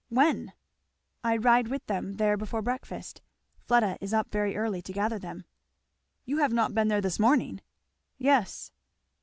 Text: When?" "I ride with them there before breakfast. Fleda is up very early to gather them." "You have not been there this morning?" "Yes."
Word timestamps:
When?" 0.09 0.53
"I 1.23 1.37
ride 1.37 1.67
with 1.67 1.85
them 1.85 2.13
there 2.15 2.35
before 2.35 2.63
breakfast. 2.63 3.21
Fleda 3.59 3.99
is 4.01 4.15
up 4.15 4.31
very 4.31 4.55
early 4.55 4.81
to 4.81 4.91
gather 4.91 5.19
them." 5.19 5.45
"You 6.25 6.37
have 6.39 6.51
not 6.53 6.73
been 6.73 6.87
there 6.87 7.01
this 7.01 7.19
morning?" 7.19 7.61
"Yes." 8.17 8.71